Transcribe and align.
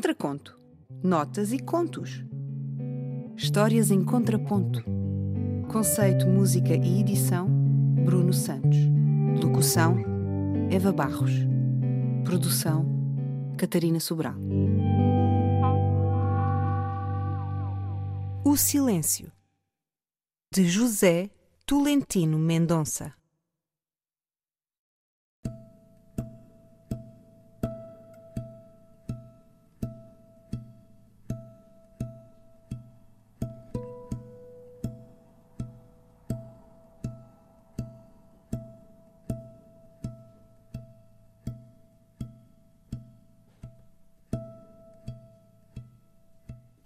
Contraconto. 0.00 0.58
Notas 1.02 1.52
e 1.52 1.58
contos. 1.58 2.24
Histórias 3.36 3.90
em 3.90 4.02
contraponto. 4.02 4.82
Conceito, 5.68 6.26
música 6.26 6.74
e 6.74 7.00
edição: 7.00 7.46
Bruno 8.06 8.32
Santos. 8.32 8.78
Locução: 9.42 9.98
Eva 10.70 10.90
Barros. 10.90 11.32
Produção: 12.24 12.86
Catarina 13.58 14.00
Sobral. 14.00 14.36
O 18.42 18.56
Silêncio. 18.56 19.30
De 20.50 20.66
José 20.66 21.28
Tolentino 21.66 22.38
Mendonça. 22.38 23.12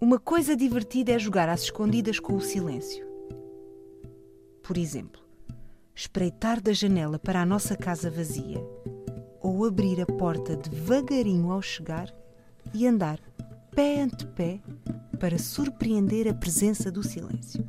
Uma 0.05 0.19
coisa 0.19 0.55
divertida 0.55 1.13
é 1.13 1.19
jogar 1.19 1.49
às 1.49 1.63
escondidas 1.63 2.21
com 2.21 2.35
o 2.35 2.41
silêncio. 2.43 3.07
Por 4.63 4.77
exemplo, 4.77 5.23
espreitar 5.95 6.61
da 6.61 6.75
janela 6.75 7.19
para 7.19 7.41
a 7.41 7.47
nossa 7.47 7.75
casa 7.75 8.11
vazia 8.11 8.63
ou 9.41 9.65
abrir 9.65 10.03
a 10.03 10.05
porta 10.05 10.57
devagarinho 10.57 11.51
ao 11.51 11.63
chegar 11.63 12.15
e 12.75 12.87
andar 12.87 13.19
pé 13.75 14.03
ante 14.03 14.27
pé 14.27 14.61
para 15.19 15.39
surpreender 15.39 16.29
a 16.29 16.35
presença 16.35 16.93
do 16.93 17.03
silêncio. 17.03 17.65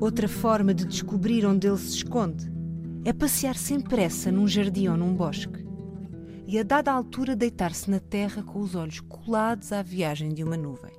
Outra 0.00 0.26
forma 0.26 0.72
de 0.72 0.86
descobrir 0.86 1.44
onde 1.44 1.68
ele 1.68 1.76
se 1.76 1.96
esconde 1.96 2.50
é 3.04 3.12
passear 3.12 3.54
sem 3.54 3.78
pressa 3.78 4.32
num 4.32 4.48
jardim 4.48 4.88
ou 4.88 4.96
num 4.96 5.14
bosque 5.14 5.62
e, 6.46 6.58
a 6.58 6.62
dada 6.62 6.90
altura, 6.90 7.36
deitar-se 7.36 7.90
na 7.90 8.00
terra 8.00 8.42
com 8.42 8.60
os 8.60 8.74
olhos 8.74 8.98
colados 9.00 9.72
à 9.72 9.82
viagem 9.82 10.30
de 10.30 10.42
uma 10.42 10.56
nuvem. 10.56 10.90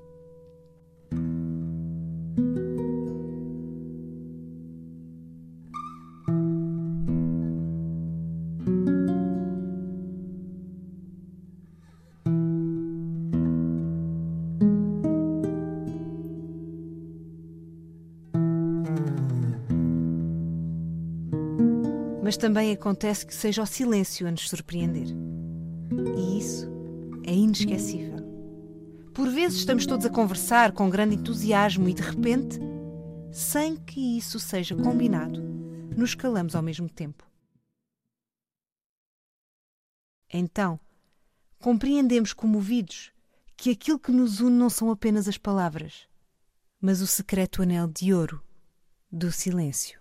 Mas 22.24 22.38
também 22.38 22.72
acontece 22.72 23.26
que 23.26 23.34
seja 23.34 23.64
o 23.64 23.66
silêncio 23.66 24.28
a 24.28 24.32
nos 24.32 24.50
surpreender. 24.50 25.08
E 26.16 26.40
isso 26.40 26.70
é 27.26 27.34
inesquecível. 27.34 28.22
Por 29.14 29.30
vezes 29.30 29.60
estamos 29.60 29.86
todos 29.86 30.06
a 30.06 30.10
conversar 30.10 30.72
com 30.72 30.90
grande 30.90 31.16
entusiasmo 31.16 31.90
e 31.90 31.94
de 31.94 32.02
repente, 32.02 32.60
sem 33.32 33.76
que 33.76 34.18
isso 34.18 34.40
seja 34.40 34.76
combinado, 34.76 35.42
nos 35.98 36.16
calamos 36.16 36.56
ao 36.56 36.62
mesmo 36.62 36.90
tempo. 36.90 37.30
Então, 40.34 40.80
compreendemos 41.60 42.32
comovidos 42.32 43.12
que 43.58 43.70
aquilo 43.70 44.00
que 44.00 44.12
nos 44.12 44.40
une 44.40 44.56
não 44.56 44.70
são 44.70 44.90
apenas 44.90 45.28
as 45.28 45.38
palavras, 45.38 46.08
mas 46.80 47.02
o 47.02 47.08
secreto 47.08 47.62
anel 47.62 47.88
de 47.88 48.14
ouro 48.14 48.42
do 49.12 49.32
silêncio. 49.32 50.01